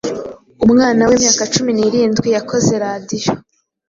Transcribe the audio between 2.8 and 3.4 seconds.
radio,